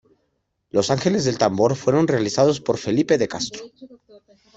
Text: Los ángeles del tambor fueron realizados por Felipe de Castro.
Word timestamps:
Los 0.71 0.89
ángeles 0.89 1.25
del 1.25 1.37
tambor 1.37 1.75
fueron 1.75 2.07
realizados 2.07 2.59
por 2.59 2.79
Felipe 2.79 3.19
de 3.19 3.27
Castro. 3.27 3.65